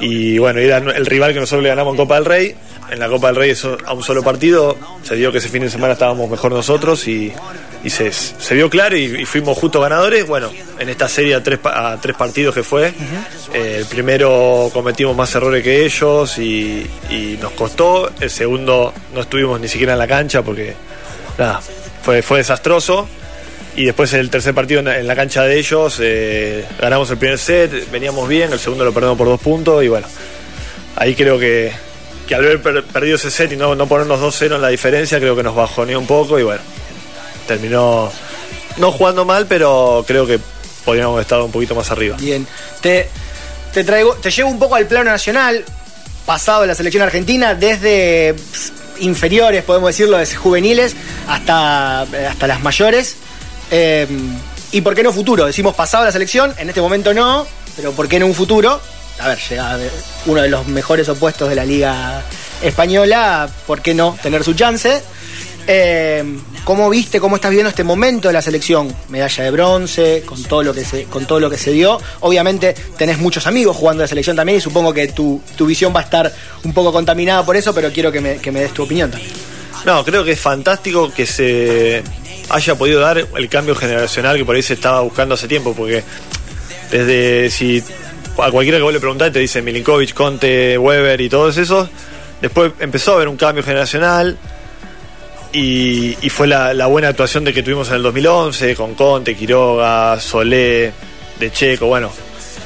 Y 0.00 0.38
bueno, 0.38 0.58
era 0.58 0.78
el 0.78 1.06
rival 1.06 1.32
que 1.32 1.38
nosotros 1.38 1.62
le 1.62 1.68
ganamos 1.68 1.92
en 1.92 1.98
Copa 1.98 2.16
del 2.16 2.24
Rey. 2.24 2.56
En 2.90 2.98
la 2.98 3.08
Copa 3.08 3.28
del 3.28 3.36
Rey 3.36 3.50
eso, 3.50 3.76
a 3.84 3.92
un 3.92 4.02
solo 4.02 4.22
partido. 4.22 4.76
Se 5.02 5.16
dio 5.16 5.32
que 5.32 5.38
ese 5.38 5.48
fin 5.48 5.62
de 5.62 5.70
semana 5.70 5.94
estábamos 5.94 6.28
mejor 6.30 6.52
nosotros 6.52 7.06
y, 7.08 7.32
y 7.82 7.90
se, 7.90 8.12
se 8.12 8.54
vio 8.54 8.70
claro 8.70 8.96
y, 8.96 9.04
y 9.04 9.24
fuimos 9.24 9.56
justo 9.58 9.80
ganadores. 9.80 10.26
Bueno, 10.26 10.50
en 10.78 10.88
esta 10.88 11.08
serie 11.08 11.34
a 11.34 11.42
tres, 11.42 11.58
a 11.64 11.98
tres 12.00 12.16
partidos 12.16 12.54
que 12.54 12.62
fue, 12.62 12.92
eh, 13.52 13.76
el 13.78 13.86
primero 13.86 14.70
cometimos 14.72 15.16
más 15.16 15.34
errores 15.34 15.62
que 15.62 15.84
ellos 15.84 16.38
y, 16.38 16.86
y 17.10 17.38
nos 17.40 17.52
costó. 17.52 18.10
El 18.20 18.30
segundo 18.30 18.92
no 19.14 19.22
estuvimos 19.22 19.60
ni 19.60 19.68
siquiera 19.68 19.94
en 19.94 19.98
la 19.98 20.08
cancha 20.08 20.42
porque 20.42 20.74
nada, 21.38 21.60
fue, 22.02 22.22
fue 22.22 22.38
desastroso. 22.38 23.08
Y 23.76 23.86
después 23.86 24.12
el 24.12 24.30
tercer 24.30 24.54
partido 24.54 24.80
en 24.80 25.06
la, 25.06 25.16
cancha 25.16 25.42
de 25.42 25.58
ellos, 25.58 25.98
eh, 26.00 26.64
ganamos 26.80 27.10
el 27.10 27.18
primer 27.18 27.38
set, 27.38 27.90
veníamos 27.90 28.28
bien, 28.28 28.52
el 28.52 28.60
segundo 28.60 28.84
lo 28.84 28.92
perdemos 28.92 29.18
por 29.18 29.26
dos 29.26 29.40
puntos 29.40 29.82
y 29.82 29.88
bueno, 29.88 30.06
ahí 30.94 31.16
creo 31.16 31.40
que, 31.40 31.72
que 32.26 32.34
al 32.34 32.44
haber 32.44 32.62
per- 32.62 32.84
perdido 32.84 33.16
ese 33.16 33.30
set 33.30 33.52
y 33.52 33.56
no, 33.56 33.74
no 33.74 33.86
ponernos 33.86 34.20
2-0 34.20 34.56
en 34.56 34.62
la 34.62 34.68
diferencia, 34.68 35.18
creo 35.18 35.36
que 35.36 35.42
nos 35.42 35.54
bajoneó 35.54 35.98
un 35.98 36.06
poco 36.06 36.38
y 36.38 36.42
bueno, 36.42 36.62
terminó 37.46 38.10
no 38.76 38.92
jugando 38.92 39.24
mal, 39.24 39.46
pero 39.46 40.04
creo 40.06 40.26
que 40.26 40.38
podríamos 40.84 41.20
estado 41.20 41.44
un 41.44 41.52
poquito 41.52 41.74
más 41.74 41.90
arriba. 41.90 42.16
Bien. 42.18 42.46
Te, 42.80 43.08
te 43.72 43.84
traigo, 43.84 44.14
te 44.14 44.30
llevo 44.30 44.50
un 44.50 44.58
poco 44.58 44.74
al 44.74 44.86
plano 44.86 45.10
nacional, 45.10 45.64
pasado 46.26 46.66
la 46.66 46.74
selección 46.74 47.02
argentina, 47.02 47.54
desde 47.54 48.34
inferiores, 49.00 49.62
podemos 49.64 49.88
decirlo, 49.90 50.16
desde 50.18 50.36
juveniles 50.36 50.94
hasta, 51.28 52.02
hasta 52.02 52.46
las 52.46 52.60
mayores. 52.62 53.16
Eh, 53.70 54.06
y 54.72 54.80
por 54.80 54.94
qué 54.94 55.02
no 55.02 55.12
futuro? 55.12 55.46
Decimos 55.46 55.74
pasado 55.74 56.04
la 56.04 56.12
selección, 56.12 56.54
en 56.58 56.68
este 56.68 56.80
momento 56.80 57.14
no, 57.14 57.46
pero 57.76 57.92
¿por 57.92 58.08
qué 58.08 58.18
no 58.18 58.26
un 58.26 58.34
futuro? 58.34 58.80
A 59.18 59.28
ver, 59.28 59.38
llega 59.38 59.78
uno 60.26 60.42
de 60.42 60.48
los 60.48 60.66
mejores 60.66 61.08
opuestos 61.08 61.48
de 61.48 61.54
la 61.54 61.64
liga 61.64 62.22
española, 62.62 63.48
¿por 63.66 63.80
qué 63.80 63.94
no 63.94 64.16
tener 64.22 64.42
su 64.42 64.54
chance? 64.54 65.02
Eh, 65.66 66.24
¿Cómo 66.64 66.88
viste, 66.88 67.20
cómo 67.20 67.36
estás 67.36 67.50
viendo 67.50 67.68
este 67.68 67.84
momento 67.84 68.28
de 68.28 68.34
la 68.34 68.42
selección? 68.42 68.94
Medalla 69.08 69.44
de 69.44 69.50
bronce, 69.50 70.22
con 70.24 70.42
todo 70.44 70.62
lo 70.62 70.72
que 70.72 70.84
se, 70.84 71.04
con 71.04 71.26
todo 71.26 71.40
lo 71.40 71.50
que 71.50 71.58
se 71.58 71.72
dio. 71.72 72.00
Obviamente 72.20 72.74
tenés 72.96 73.18
muchos 73.18 73.46
amigos 73.46 73.76
jugando 73.76 74.02
de 74.02 74.08
selección 74.08 74.34
también 74.34 74.58
y 74.58 74.60
supongo 74.60 74.92
que 74.92 75.08
tu, 75.08 75.42
tu 75.56 75.66
visión 75.66 75.94
va 75.94 76.00
a 76.00 76.04
estar 76.04 76.32
un 76.64 76.72
poco 76.72 76.92
contaminada 76.92 77.44
por 77.44 77.56
eso, 77.56 77.74
pero 77.74 77.92
quiero 77.92 78.10
que 78.10 78.20
me, 78.20 78.38
que 78.38 78.50
me 78.50 78.60
des 78.60 78.72
tu 78.72 78.82
opinión 78.82 79.10
también. 79.10 79.30
No, 79.84 80.02
creo 80.04 80.24
que 80.24 80.32
es 80.32 80.40
fantástico 80.40 81.12
que 81.12 81.26
se 81.26 82.02
haya 82.48 82.74
podido 82.74 83.00
dar 83.00 83.18
el 83.18 83.48
cambio 83.50 83.74
generacional 83.74 84.36
que 84.36 84.44
por 84.44 84.56
ahí 84.56 84.62
se 84.62 84.74
estaba 84.74 85.00
buscando 85.00 85.34
hace 85.34 85.48
tiempo, 85.48 85.74
porque 85.74 86.02
desde 86.90 87.50
si 87.50 87.82
a 88.38 88.50
cualquiera 88.50 88.78
que 88.78 88.82
vos 88.82 88.92
le 88.92 89.00
preguntás 89.00 89.32
te 89.32 89.38
dice 89.38 89.62
Milinkovic, 89.62 90.12
Conte, 90.14 90.76
Weber 90.78 91.20
y 91.20 91.28
todos 91.28 91.56
esos, 91.56 91.88
después 92.40 92.72
empezó 92.80 93.12
a 93.12 93.14
haber 93.16 93.28
un 93.28 93.36
cambio 93.36 93.62
generacional 93.62 94.36
y, 95.52 96.16
y 96.20 96.30
fue 96.30 96.46
la, 96.48 96.86
buena 96.86 97.08
actuación 97.08 97.44
de 97.44 97.52
que 97.52 97.62
tuvimos 97.62 97.88
en 97.88 97.96
el 97.96 98.02
2011 98.02 98.74
con 98.74 98.94
Conte, 98.94 99.36
Quiroga, 99.36 100.18
Solé, 100.20 100.92
De 101.38 101.52
Checo, 101.52 101.86
bueno, 101.86 102.10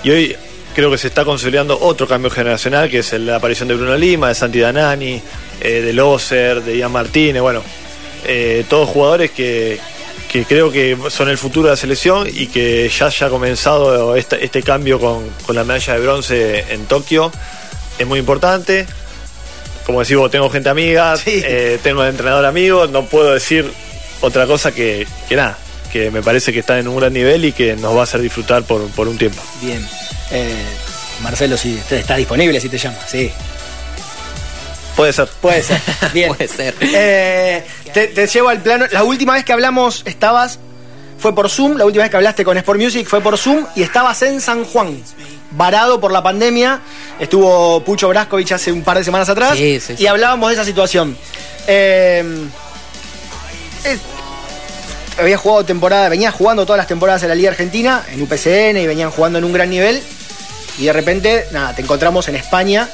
y 0.03 0.11
hoy 0.11 0.37
creo 0.75 0.91
que 0.91 0.99
se 0.99 1.09
está 1.09 1.25
consolidando 1.25 1.79
otro 1.81 2.07
cambio 2.07 2.31
generacional 2.31 2.89
que 2.89 3.01
es 3.01 3.13
la 3.13 3.37
aparición 3.37 3.69
de 3.69 3.75
Bruno 3.75 3.97
Lima, 3.97 4.29
de 4.29 4.35
Santi 4.35 4.61
Danani, 4.61 5.21
eh, 5.61 5.83
de 5.83 5.93
Loser, 5.93 6.63
de 6.63 6.79
Ian 6.79 6.93
Martínez, 6.93 7.43
bueno, 7.43 7.63
eh, 8.25 8.65
todos 8.69 8.89
jugadores 8.89 9.33
que, 9.33 9.79
que 10.29 10.45
creo 10.45 10.71
que 10.71 10.97
son 11.11 11.29
el 11.29 11.39
futuro 11.39 11.69
de 11.69 11.73
la 11.73 11.77
selección 11.77 12.29
y 12.31 12.47
que 12.49 12.89
ya 12.89 13.07
haya 13.07 13.29
comenzado 13.31 14.15
este, 14.17 14.45
este 14.45 14.63
cambio 14.63 15.01
con, 15.01 15.29
con 15.47 15.57
la 15.57 15.65
medalla 15.65 15.95
de 15.95 16.01
bronce 16.01 16.65
en 16.73 16.85
Tokio 16.87 17.33
es 17.99 18.07
muy 18.07 18.19
importante. 18.19 18.87
Como 19.87 20.01
decís 20.01 20.17
vos, 20.17 20.31
tengo 20.31 20.51
gente 20.51 20.69
amiga, 20.69 21.17
Sí. 21.25 21.43
eh, 21.45 21.79
tengo 21.83 22.05
entrenador 22.05 22.45
amigo, 22.45 22.87
no 22.87 23.07
puedo 23.07 23.33
decir 23.33 23.71
otra 24.21 24.47
cosa 24.47 24.73
que, 24.73 25.07
que 25.29 25.37
nada, 25.37 25.57
que 25.93 26.11
me 26.11 26.23
parece 26.23 26.53
que 26.53 26.59
están 26.61 26.79
en 26.79 26.89
un 26.89 26.97
gran 26.99 27.13
nivel 27.13 27.45
y 27.47 27.53
que 27.53 27.75
nos 27.77 27.97
va 27.97 28.01
a 28.01 28.05
hacer 28.05 28.21
disfrutar 28.21 28.65
por, 28.65 28.87
por 28.91 29.09
un 29.09 29.17
tiempo. 29.17 29.41
Bien. 29.63 29.87
Eh, 30.31 30.55
Marcelo, 31.23 31.57
sí, 31.57 31.81
está 31.91 32.17
disponible 32.17 32.61
si 32.61 32.69
te 32.69 32.77
llama. 32.79 32.99
Sí, 33.09 33.31
Puede 34.99 35.13
ser. 35.13 35.29
puede 35.41 35.63
ser. 35.63 35.81
Bien. 36.13 36.27
Puede 36.35 36.49
ser. 36.49 36.75
Eh, 36.81 37.65
te, 37.95 38.09
te 38.09 38.27
llevo 38.27 38.49
al 38.49 38.61
plano. 38.61 38.85
La 38.91 39.05
última 39.05 39.35
vez 39.35 39.45
que 39.45 39.53
hablamos 39.53 40.03
estabas. 40.07 40.59
Fue 41.19 41.33
por 41.35 41.49
Zoom. 41.49 41.77
La 41.77 41.85
última 41.85 42.03
vez 42.03 42.11
que 42.11 42.17
hablaste 42.17 42.45
con 42.45 42.57
Sport 42.59 42.81
Music 42.81 43.07
fue 43.09 43.21
por 43.21 43.39
Zoom 43.39 43.65
y 43.77 43.83
estabas 43.83 44.21
en 44.23 44.41
San 44.41 44.65
Juan. 44.65 45.01
Varado 45.53 46.01
por 46.01 46.11
la 46.11 46.21
pandemia. 46.21 46.81
Estuvo 47.21 47.83
Pucho 47.85 48.09
Braskovich 48.09 48.51
hace 48.51 48.73
un 48.73 48.83
par 48.83 48.99
de 48.99 49.05
semanas 49.05 49.29
atrás. 49.29 49.57
Sí, 49.57 49.79
sí, 49.81 49.97
sí. 49.97 50.03
Y 50.03 50.07
hablábamos 50.09 50.49
de 50.49 50.55
esa 50.55 50.65
situación. 50.65 51.17
Eh, 51.69 52.25
eh, 53.85 53.99
había 55.17 55.37
jugado 55.37 55.65
temporada, 55.65 56.09
venía 56.09 56.33
jugando 56.33 56.67
todas 56.67 56.79
las 56.79 56.89
temporadas 56.89 57.23
de 57.23 57.29
la 57.29 57.37
Liga 57.37 57.51
Argentina 57.51 58.05
en 58.13 58.21
UPCN 58.21 58.79
y 58.79 58.87
venían 58.87 59.13
jugando 59.13 59.39
en 59.39 59.45
un 59.45 59.53
gran 59.53 59.71
nivel. 59.71 60.03
Y 60.77 60.87
de 60.87 60.93
repente, 60.93 61.47
nada, 61.53 61.75
te 61.75 61.83
encontramos 61.83 62.27
en 62.29 62.35
España. 62.35 62.89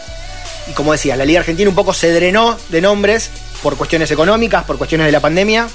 Y 0.68 0.72
como 0.72 0.92
decía, 0.92 1.16
la 1.16 1.24
Liga 1.24 1.40
Argentina 1.40 1.68
un 1.68 1.74
poco 1.74 1.92
se 1.92 2.12
drenó 2.12 2.56
de 2.70 2.80
nombres 2.80 3.30
por 3.62 3.76
cuestiones 3.76 4.10
económicas, 4.10 4.64
por 4.64 4.78
cuestiones 4.78 5.06
de 5.06 5.12
la 5.12 5.20
pandemia. 5.20 5.68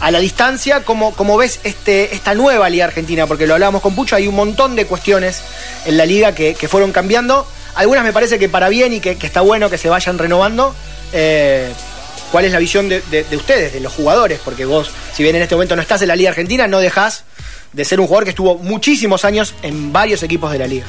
A 0.00 0.10
la 0.10 0.18
distancia, 0.18 0.84
¿cómo, 0.84 1.14
cómo 1.14 1.38
ves 1.38 1.60
este, 1.64 2.14
esta 2.14 2.34
nueva 2.34 2.68
Liga 2.68 2.84
Argentina? 2.84 3.26
Porque 3.26 3.46
lo 3.46 3.54
hablábamos 3.54 3.80
con 3.80 3.94
Pucho, 3.94 4.14
hay 4.14 4.28
un 4.28 4.34
montón 4.34 4.76
de 4.76 4.84
cuestiones 4.84 5.40
en 5.86 5.96
la 5.96 6.04
liga 6.04 6.34
que, 6.34 6.54
que 6.54 6.68
fueron 6.68 6.92
cambiando. 6.92 7.46
Algunas 7.76 8.04
me 8.04 8.12
parece 8.12 8.38
que 8.38 8.48
para 8.50 8.68
bien 8.68 8.92
y 8.92 9.00
que, 9.00 9.16
que 9.16 9.26
está 9.26 9.40
bueno 9.40 9.70
que 9.70 9.78
se 9.78 9.88
vayan 9.88 10.18
renovando. 10.18 10.74
Eh, 11.14 11.72
¿Cuál 12.30 12.44
es 12.44 12.52
la 12.52 12.58
visión 12.58 12.88
de, 12.90 13.00
de- 13.10 13.24
de 13.24 13.36
ustedes, 13.36 13.72
de 13.72 13.80
los 13.80 13.92
jugadores? 13.92 14.38
Porque 14.44 14.66
vos, 14.66 14.90
si 15.14 15.22
bien 15.22 15.34
en 15.36 15.42
este 15.42 15.54
momento 15.54 15.76
no 15.76 15.82
estás 15.82 16.02
en 16.02 16.08
la 16.08 16.16
Liga 16.16 16.28
Argentina, 16.30 16.66
no 16.68 16.78
dejás 16.80 17.24
de 17.72 17.84
ser 17.86 17.98
un 18.00 18.06
jugador 18.06 18.24
que 18.24 18.30
estuvo 18.30 18.56
muchísimos 18.58 19.24
años 19.24 19.54
en 19.62 19.92
varios 19.94 20.22
equipos 20.22 20.52
de 20.52 20.58
la 20.58 20.66
liga. 20.66 20.84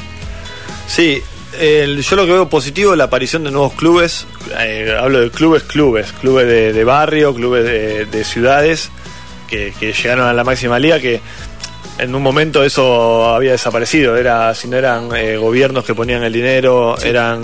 Sí, 0.88 1.22
el- 1.60 2.02
yo 2.02 2.16
lo 2.16 2.26
que 2.26 2.32
veo 2.34 2.50
positivo 2.50 2.92
es 2.94 2.98
la 2.98 3.06
aparición 3.06 3.44
de 3.44 3.52
nuevos 3.52 3.74
clubes. 3.74 4.26
eh, 4.60 4.96
hablo 5.00 5.20
de 5.22 5.30
clubes, 5.32 5.64
clubes, 5.64 6.12
clubes 6.22 6.48
de, 6.48 6.74
de 6.74 6.84
barrio, 6.84 7.34
clubes 7.34 7.64
de, 7.66 8.06
de 8.06 8.24
ciudades 8.24 8.90
que, 9.50 9.74
que 9.80 9.94
llegaron 9.94 10.28
a 10.28 10.34
la 10.34 10.44
máxima 10.44 10.80
liga 10.80 11.00
que 11.00 11.20
en 12.00 12.14
un 12.14 12.22
momento 12.22 12.64
eso 12.64 13.34
había 13.34 13.52
desaparecido. 13.54 14.16
Era 14.18 14.54
si 14.56 14.68
no 14.68 14.78
eran 14.78 15.10
eh, 15.16 15.38
gobiernos 15.38 15.84
que 15.86 15.96
ponían 15.96 16.24
el 16.24 16.32
dinero, 16.34 16.98
eran 17.00 17.42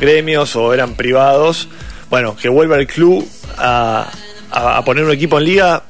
gremios 0.00 0.56
o 0.56 0.72
eran 0.74 0.94
privados. 0.94 1.68
Bueno, 2.10 2.36
que 2.36 2.48
vuelva 2.48 2.76
el 2.78 2.86
club 2.86 3.26
a, 3.58 4.10
a- 4.50 4.76
a 4.78 4.84
poner 4.84 5.04
un 5.04 5.12
equipo 5.12 5.38
en 5.38 5.44
liga. 5.44 5.82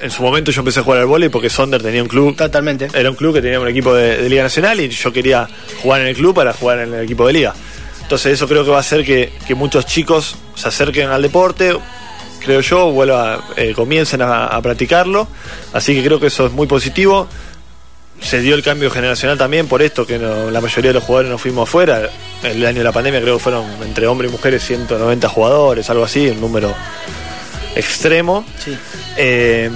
En 0.00 0.10
su 0.10 0.22
momento 0.22 0.50
yo 0.50 0.60
empecé 0.60 0.80
a 0.80 0.82
jugar 0.82 1.00
al 1.00 1.06
vóley 1.06 1.28
porque 1.28 1.50
Sonder 1.50 1.82
tenía 1.82 2.02
un 2.02 2.08
club 2.08 2.34
Totalmente. 2.34 2.88
era 2.94 3.10
un 3.10 3.16
club 3.16 3.34
que 3.34 3.42
tenía 3.42 3.60
un 3.60 3.68
equipo 3.68 3.92
de, 3.94 4.16
de 4.16 4.28
Liga 4.30 4.42
Nacional 4.42 4.80
y 4.80 4.88
yo 4.88 5.12
quería 5.12 5.46
jugar 5.82 6.00
en 6.00 6.06
el 6.08 6.14
club 6.16 6.34
para 6.34 6.52
jugar 6.54 6.78
en 6.80 6.94
el 6.94 7.04
equipo 7.04 7.26
de 7.26 7.34
Liga. 7.34 7.54
Entonces 8.02 8.32
eso 8.32 8.48
creo 8.48 8.64
que 8.64 8.70
va 8.70 8.78
a 8.78 8.80
hacer 8.80 9.04
que, 9.04 9.30
que 9.46 9.54
muchos 9.54 9.84
chicos 9.86 10.36
se 10.54 10.68
acerquen 10.68 11.10
al 11.10 11.20
deporte, 11.22 11.76
creo 12.40 12.60
yo, 12.60 12.90
vuelva, 12.90 13.44
eh, 13.56 13.72
comiencen 13.74 14.22
a, 14.22 14.46
a 14.46 14.62
practicarlo. 14.62 15.28
Así 15.74 15.94
que 15.94 16.02
creo 16.02 16.18
que 16.18 16.28
eso 16.28 16.46
es 16.46 16.52
muy 16.52 16.66
positivo. 16.66 17.28
Se 18.20 18.40
dio 18.40 18.54
el 18.54 18.62
cambio 18.62 18.90
generacional 18.90 19.36
también 19.38 19.66
por 19.68 19.80
esto, 19.82 20.06
que 20.06 20.18
no- 20.18 20.50
la 20.50 20.60
mayoría 20.60 20.90
de 20.90 20.94
los 20.94 21.04
jugadores 21.04 21.30
nos 21.30 21.40
fuimos 21.40 21.68
afuera. 21.68 22.08
El 22.42 22.64
año 22.66 22.78
de 22.78 22.84
la 22.84 22.92
pandemia 22.92 23.20
creo 23.20 23.36
que 23.36 23.42
fueron 23.42 23.64
entre 23.82 24.06
hombres 24.06 24.30
y 24.30 24.32
mujeres 24.32 24.62
190 24.64 25.28
jugadores, 25.28 25.88
algo 25.90 26.04
así, 26.04 26.26
un 26.28 26.40
número 26.40 26.74
extremo. 27.76 28.44
Sí. 28.64 28.76
Eh, 29.16 29.70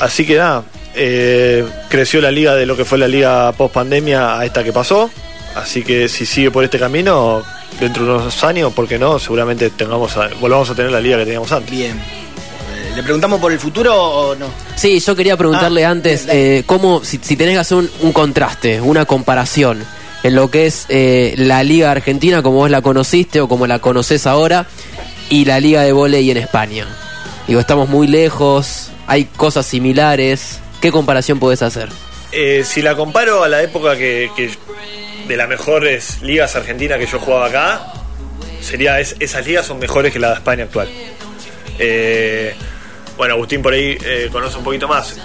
así 0.00 0.26
que 0.26 0.36
nada, 0.36 0.64
eh, 0.94 1.64
creció 1.88 2.20
la 2.20 2.30
liga 2.30 2.54
de 2.54 2.66
lo 2.66 2.76
que 2.76 2.84
fue 2.84 2.98
la 2.98 3.08
liga 3.08 3.52
post 3.52 3.74
pandemia 3.74 4.38
a 4.38 4.44
esta 4.44 4.62
que 4.64 4.72
pasó. 4.72 5.10
Así 5.54 5.82
que 5.82 6.08
si 6.08 6.24
sigue 6.26 6.50
por 6.50 6.62
este 6.64 6.78
camino, 6.78 7.42
dentro 7.80 8.04
de 8.04 8.10
unos 8.12 8.44
años, 8.44 8.72
¿por 8.72 8.86
qué 8.86 8.98
no? 8.98 9.18
Seguramente 9.18 9.70
tengamos 9.70 10.16
a- 10.16 10.28
volvamos 10.40 10.68
a 10.70 10.74
tener 10.74 10.90
la 10.92 11.00
liga 11.00 11.16
que 11.18 11.24
teníamos 11.24 11.50
antes. 11.52 11.70
Bien. 11.70 11.92
Eh, 11.96 12.92
¿Le 12.96 13.02
preguntamos 13.02 13.40
por 13.40 13.50
el 13.50 13.58
futuro 13.58 13.94
o 13.94 14.34
no? 14.36 14.46
Sí, 14.76 15.00
yo 15.00 15.16
quería 15.16 15.36
preguntarle 15.36 15.84
Ah, 15.84 15.90
antes, 15.90 16.26
eh, 16.28 16.62
cómo, 16.66 17.02
si, 17.04 17.18
si 17.22 17.36
tenés 17.36 17.54
que 17.54 17.60
hacer 17.60 17.78
un, 17.78 17.90
un 18.02 18.12
contraste, 18.12 18.80
una 18.80 19.04
comparación 19.04 19.84
en 20.22 20.34
lo 20.34 20.50
que 20.50 20.66
es 20.66 20.84
eh, 20.88 21.34
la 21.38 21.62
Liga 21.64 21.90
Argentina, 21.90 22.42
como 22.42 22.58
vos 22.58 22.70
la 22.70 22.82
conociste 22.82 23.40
o 23.40 23.48
como 23.48 23.66
la 23.66 23.78
conoces 23.80 24.26
ahora, 24.26 24.66
y 25.30 25.44
la 25.44 25.58
Liga 25.60 25.82
de 25.82 25.92
Voley 25.92 26.30
en 26.30 26.36
España. 26.36 26.86
Digo, 27.48 27.60
estamos 27.60 27.88
muy 27.88 28.06
lejos, 28.06 28.90
hay 29.06 29.24
cosas 29.24 29.66
similares. 29.66 30.60
¿Qué 30.80 30.92
comparación 30.92 31.40
podés 31.40 31.62
hacer? 31.62 31.88
Eh, 32.30 32.62
si 32.64 32.82
la 32.82 32.94
comparo 32.94 33.42
a 33.42 33.48
la 33.48 33.62
época 33.62 33.96
que, 33.96 34.30
que 34.36 34.50
de 35.26 35.36
las 35.36 35.48
mejores 35.48 36.20
ligas 36.22 36.54
argentinas 36.56 36.98
que 36.98 37.06
yo 37.06 37.18
jugaba 37.18 37.46
acá, 37.46 37.92
sería 38.60 39.00
es- 39.00 39.16
esas 39.18 39.46
ligas 39.46 39.66
son 39.66 39.78
mejores 39.78 40.12
que 40.12 40.18
la 40.18 40.28
de 40.28 40.34
España 40.34 40.64
actual. 40.64 40.88
Eh, 41.78 42.54
bueno, 43.16 43.34
Agustín 43.34 43.62
por 43.62 43.72
ahí 43.72 43.96
eh, 44.04 44.28
conoce 44.30 44.58
un 44.58 44.64
poquito 44.64 44.86
más. 44.86 45.16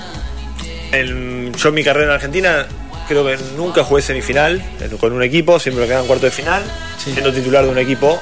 En- 0.93 1.51
yo 1.53 1.69
en 1.69 1.75
mi 1.75 1.83
carrera 1.83 2.05
en 2.07 2.11
Argentina 2.13 2.65
creo 3.07 3.25
que 3.25 3.37
nunca 3.57 3.83
jugué 3.83 4.01
semifinal 4.01 4.63
en- 4.79 4.97
con 4.97 5.11
un 5.11 5.23
equipo, 5.23 5.59
siempre 5.59 5.81
me 5.81 5.87
quedaba 5.87 6.03
en 6.03 6.07
cuarto 6.07 6.25
de 6.25 6.31
final, 6.31 6.63
Sí. 7.03 7.11
siendo 7.11 7.33
titular 7.33 7.65
de 7.65 7.69
un 7.69 7.77
equipo. 7.77 8.21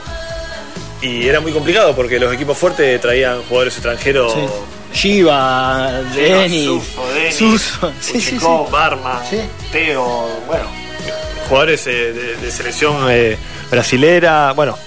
Y 1.01 1.27
era 1.27 1.39
muy 1.39 1.51
complicado 1.51 1.96
porque 1.96 2.20
los 2.20 2.31
equipos 2.34 2.58
fuertes 2.58 3.00
traían 3.01 3.41
jugadores 3.43 3.74
extranjeros. 3.75 4.34
Shiva, 4.93 6.01
Denis, 6.13 6.70
Suso, 7.36 7.91
Denis, 8.13 8.41
Barman, 8.70 9.25
Sí. 9.29 9.38
Teo, 9.72 10.27
bueno, 10.46 10.65
jugadores 11.48 11.88
eh, 11.88 12.12
de, 12.13 12.36
de 12.38 12.51
selección 12.51 12.98
eh, 13.10 13.38
brasilera, 13.72 14.51
bueno. 14.53 14.77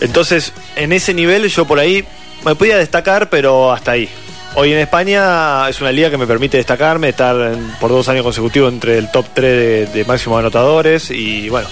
Entonces, 0.00 0.52
en 0.76 0.92
ese 0.92 1.14
nivel 1.14 1.48
yo 1.48 1.64
por 1.66 1.78
ahí 1.78 2.04
me 2.44 2.54
podía 2.54 2.76
destacar, 2.78 3.28
pero 3.30 3.70
hasta 3.72 3.92
ahí. 3.92 4.08
Hoy 4.56 4.72
en 4.72 4.80
España 4.80 5.68
es 5.68 5.80
una 5.80 5.92
liga 5.92 6.10
que 6.10 6.18
me 6.18 6.26
permite 6.26 6.56
destacarme, 6.56 7.10
estar 7.10 7.36
en- 7.52 7.70
por 7.80 7.90
dos 7.90 8.08
años 8.08 8.24
consecutivos 8.24 8.72
entre 8.72 8.98
el 8.98 9.10
top 9.12 9.26
3 9.34 9.44
de, 9.92 9.98
de 9.98 10.04
máximos 10.04 10.40
anotadores 10.40 11.10
y 11.10 11.48
bueno, 11.48 11.68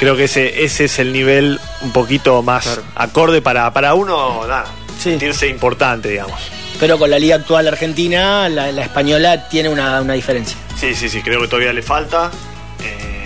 creo 0.00 0.16
que 0.16 0.24
ese, 0.24 0.64
ese 0.64 0.86
es 0.86 0.98
el 0.98 1.12
nivel 1.12 1.60
un 1.82 1.92
poquito 1.92 2.42
más 2.42 2.64
Claro. 2.64 2.82
acorde 2.94 3.40
para, 3.42 3.72
para 3.72 3.94
uno 3.94 4.46
nada, 4.46 4.66
Sí. 4.98 5.10
sentirse 5.10 5.48
importante, 5.48 6.08
digamos. 6.10 6.40
Pero 6.80 6.98
con 6.98 7.10
la 7.10 7.18
liga 7.18 7.36
actual 7.36 7.66
argentina, 7.68 8.48
la, 8.48 8.70
la 8.72 8.82
española 8.82 9.48
tiene 9.48 9.68
una, 9.68 10.00
una 10.00 10.14
diferencia. 10.14 10.56
Sí, 10.76 10.94
sí, 10.94 11.08
sí, 11.08 11.22
creo 11.22 11.40
que 11.40 11.48
todavía 11.48 11.72
le 11.72 11.82
falta. 11.82 12.30
Eh, 12.84 13.24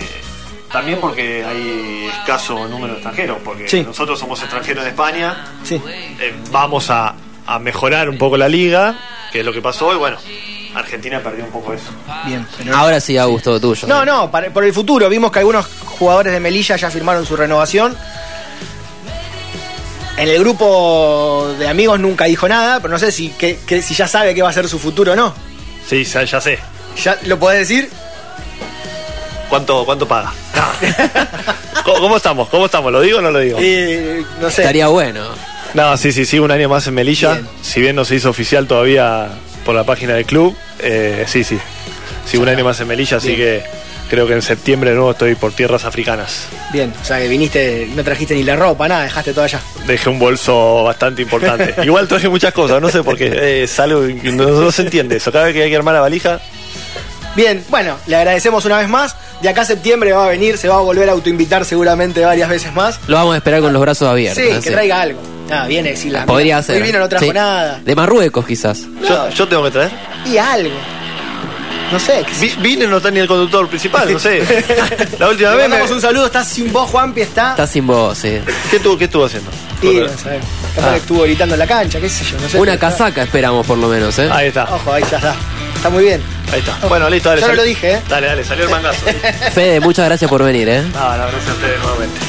también 0.71 0.99
porque 0.99 1.43
hay 1.45 2.09
escaso 2.19 2.67
número 2.67 2.93
de 2.93 2.99
extranjeros, 2.99 3.37
porque 3.43 3.67
Sí. 3.67 3.81
nosotros 3.83 4.19
somos 4.19 4.39
extranjeros 4.41 4.83
en 4.83 4.89
España, 4.89 5.45
Sí. 5.63 5.79
eh, 6.19 6.33
vamos 6.51 6.89
a, 6.89 7.13
a 7.45 7.59
mejorar 7.59 8.09
un 8.09 8.17
poco 8.17 8.37
la 8.37 8.47
liga, 8.49 8.95
que 9.31 9.39
es 9.41 9.45
lo 9.45 9.53
que 9.53 9.61
pasó, 9.61 9.93
y 9.93 9.97
bueno, 9.97 10.17
Argentina 10.73 11.19
perdió 11.21 11.43
un 11.45 11.51
poco 11.51 11.73
eso. 11.73 11.91
Bien. 12.25 12.47
pero- 12.57 12.75
Ahora 12.75 12.99
sí, 12.99 13.15
Augusto, 13.17 13.59
tuyo. 13.59 13.87
No, 13.87 14.03
no, 14.03 14.31
para- 14.31 14.49
por 14.51 14.63
el 14.63 14.73
futuro. 14.73 15.07
Vimos 15.09 15.31
que 15.31 15.39
algunos 15.39 15.67
jugadores 15.85 16.33
de 16.33 16.39
Melilla 16.39 16.75
ya 16.75 16.89
firmaron 16.89 17.23
su 17.25 17.35
renovación. 17.35 17.95
En 20.23 20.29
el 20.29 20.39
grupo 20.39 21.53
de 21.59 21.67
amigos 21.67 21.99
nunca 21.99 22.23
dijo 22.23 22.47
nada, 22.47 22.79
pero 22.79 22.93
no 22.93 22.97
sé 22.97 23.11
si, 23.11 23.27
que- 23.31 23.59
que- 23.67 23.81
si 23.81 23.93
ya 23.93 24.07
sabe 24.07 24.33
qué 24.33 24.41
va 24.41 24.47
a 24.51 24.53
ser 24.53 24.69
su 24.69 24.79
futuro 24.79 25.11
o 25.11 25.15
no. 25.17 25.33
Sí, 25.85 26.05
ya, 26.05 26.23
ya 26.23 26.39
sé. 26.39 26.59
¿Ya 27.03 27.19
lo 27.25 27.37
podés 27.37 27.67
decir? 27.67 27.89
¿Cuánto, 29.49 29.83
cuánto 29.83 30.07
paga? 30.07 30.31
¿Cómo, 31.83 31.99
cómo 31.99 32.15
estamos? 32.15 32.47
¿Cómo 32.47 32.67
estamos? 32.67 32.89
¿Lo 32.93 33.01
digo 33.01 33.17
o 33.17 33.21
no 33.21 33.31
lo 33.31 33.39
digo? 33.39 33.57
Eh, 33.61 34.23
no 34.39 34.49
sé. 34.49 34.61
Estaría 34.61 34.87
bueno. 34.87 35.25
No, 35.73 35.97
sí, 35.97 36.13
sí, 36.13 36.23
sí, 36.25 36.39
un 36.39 36.51
año 36.51 36.69
más 36.69 36.87
en 36.87 36.93
Melilla. 36.93 37.33
Bien. 37.33 37.47
Si 37.61 37.81
bien 37.81 37.93
no 37.97 38.05
se 38.05 38.15
hizo 38.15 38.29
oficial 38.29 38.65
todavía 38.65 39.27
por 39.65 39.75
la 39.75 39.83
página 39.83 40.13
del 40.13 40.25
club, 40.25 40.55
eh, 40.79 41.25
sí, 41.27 41.43
sí. 41.43 41.59
Sí, 42.25 42.37
un 42.37 42.47
año 42.47 42.63
más 42.63 42.79
en 42.79 42.87
Melilla, 42.87 43.17
así 43.17 43.35
Bien. 43.35 43.39
que 43.39 43.63
creo 44.13 44.27
que 44.27 44.33
en 44.33 44.41
septiembre 44.43 44.91
de 44.91 44.95
nuevo 44.95 45.11
estoy 45.11 45.33
por 45.33 45.53
tierras 45.53 45.85
africanas. 45.85 46.45
Bien, 46.71 46.93
o 47.01 47.03
sea 47.05 47.17
que 47.19 47.27
viniste, 47.27 47.89
no 47.95 48.03
trajiste 48.03 48.35
ni 48.35 48.43
la 48.43 48.55
ropa, 48.55 48.87
nada, 48.87 49.03
dejaste 49.03 49.33
todo 49.33 49.43
allá. 49.45 49.59
Dejé 49.87 50.07
un 50.09 50.19
bolso 50.19 50.83
bastante 50.83 51.23
importante. 51.23 51.73
Igual 51.83 52.07
traje 52.07 52.29
muchas 52.29 52.53
cosas, 52.53 52.79
no 52.79 52.89
sé 52.89 53.01
por 53.03 53.17
qué. 53.17 53.25
eh, 53.27 53.63
Es 53.63 53.79
algo 53.79 54.01
que 54.05 54.31
no, 54.31 54.45
no 54.49 54.71
se 54.71 54.83
entiende 54.83 55.17
eso. 55.17 55.31
Cada 55.31 55.45
vez 55.45 55.53
que 55.55 55.63
hay 55.63 55.69
que 55.71 55.75
armar 55.75 55.95
la 55.95 56.01
valija, 56.01 56.39
Bien, 57.35 57.65
bueno, 57.69 57.97
le 58.05 58.15
agradecemos 58.15 58.63
una 58.65 58.77
vez 58.77 58.87
más. 58.87 59.15
de 59.41 59.49
acá 59.49 59.61
a 59.61 59.65
septiembre 59.65 60.11
va 60.11 60.25
a 60.25 60.29
venir, 60.29 60.55
se 60.59 60.67
va 60.69 60.75
a 60.75 60.81
volver 60.81 61.09
a 61.09 61.13
autoinvitar 61.13 61.65
seguramente 61.65 62.23
varias 62.23 62.47
veces 62.47 62.71
más. 62.75 62.99
Lo 63.07 63.15
vamos 63.17 63.33
a 63.33 63.37
esperar 63.37 63.59
con 63.61 63.73
los 63.73 63.81
brazos 63.81 64.07
abiertos. 64.07 64.43
Sí, 64.43 64.59
que 64.61 64.69
traiga 64.69 65.01
algo. 65.01 65.19
Ah, 65.49 65.65
viene, 65.67 65.95
si 65.95 66.11
la. 66.11 66.27
Podría 66.27 66.57
Hoy 66.57 66.63
ser. 66.63 66.83
vino, 66.83 66.99
no 66.99 67.09
trajo 67.09 67.25
Sí. 67.25 67.31
nada. 67.31 67.79
De 67.83 67.95
Marruecos, 67.95 68.45
quizás. 68.45 68.81
Yo, 69.09 69.29
yo 69.31 69.47
tengo 69.47 69.63
que 69.63 69.71
traer. 69.71 69.91
Y 70.25 70.37
algo. 70.37 70.75
No 71.93 71.99
sé, 71.99 72.25
sé 72.25 72.25
Vi- 72.41 72.55
Vine, 72.59 72.87
no 72.87 72.97
está 72.97 73.11
ni 73.11 73.19
el 73.19 73.27
conductor 73.27 73.67
principal, 73.69 74.11
no 74.11 74.19
sé. 74.19 74.39
La 75.19 75.29
última 75.29 75.51
Le 75.51 75.55
vez 75.57 75.65
me. 75.65 75.69
mandamos 75.69 75.91
un 75.91 76.01
saludo, 76.01 76.25
está 76.25 76.43
sin 76.43 76.71
voz, 76.73 76.89
Juanpi, 76.89 77.21
está. 77.21 77.51
Está 77.51 77.67
sin 77.67 77.85
voz, 77.87 78.17
sí. 78.17 78.39
¿Qué 78.69 78.77
estuvo, 78.77 78.97
qué 78.97 79.05
estuvo 79.05 79.25
haciendo? 79.25 79.49
Y 79.81 79.97
no. 79.97 80.05
Capaz 80.07 80.89
Ah. 80.91 80.97
estuvo 80.97 81.21
gritando 81.23 81.55
en 81.55 81.59
la 81.59 81.67
cancha, 81.67 81.99
qué 81.99 82.09
sé 82.09 82.25
yo, 82.25 82.37
no 82.39 82.49
sé. 82.49 82.59
Una 82.59 82.73
Está- 82.73 82.89
casaca 82.89 83.23
esperamos, 83.23 83.65
por 83.65 83.77
lo 83.77 83.87
menos, 83.87 84.17
¿eh? 84.19 84.29
Ahí 84.31 84.47
está, 84.47 84.63
Ojo, 84.73 84.91
ahí 84.93 85.03
ya 85.11 85.17
está. 85.17 85.35
Está 85.75 85.89
muy 85.89 86.03
bien. 86.03 86.21
ahí 86.51 86.59
está. 86.59 86.87
Bueno, 86.87 87.09
listo, 87.09 87.29
dale. 87.29 87.41
Yo 87.41 87.47
no 87.49 87.53
lo 87.53 87.63
dije, 87.63 87.91
¿eh? 87.93 88.01
Dale, 88.09 88.27
dale, 88.27 88.43
salió 88.43 88.63
el 88.65 88.71
mangazo. 88.71 89.05
Fede, 89.53 89.79
muchas 89.81 90.05
gracias 90.05 90.29
por 90.29 90.43
venir, 90.43 90.67
¿eh? 90.69 90.83
Ah, 90.95 91.15
la 91.17 91.27
gracias 91.27 91.49
a 91.49 91.53
ustedes 91.53 91.79
nuevamente. 91.81 92.19